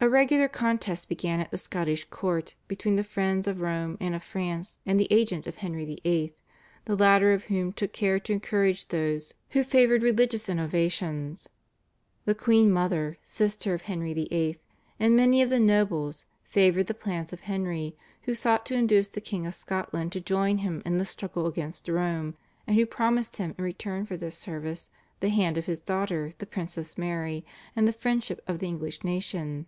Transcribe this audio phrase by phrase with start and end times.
[0.00, 4.22] A regular contest began at the Scottish court between the friends of Rome and of
[4.22, 6.36] France and the agents of Henry VIII.,
[6.84, 11.48] the latter of whom took care to encourage those who favoured religious innovations.
[12.26, 14.60] The queen mother, sister of Henry VIII.,
[15.00, 19.20] and many of the nobles favoured the plans of Henry, who sought to induce the
[19.20, 22.36] King of Scotland to join him in the struggle against Rome,
[22.68, 26.46] and who promised him in return for this service the hand of his daughter the
[26.46, 27.44] Princess Mary
[27.74, 29.66] and the friendship of the English nation.